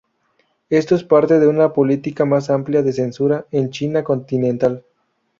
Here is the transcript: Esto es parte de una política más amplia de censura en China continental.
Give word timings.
Esto 0.71 0.95
es 0.95 1.03
parte 1.03 1.37
de 1.39 1.45
una 1.45 1.73
política 1.73 2.25
más 2.25 2.49
amplia 2.49 2.81
de 2.81 2.91
censura 2.91 3.45
en 3.51 3.69
China 3.69 4.03
continental. 4.03 4.83